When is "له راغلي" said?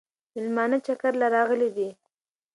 1.21-1.69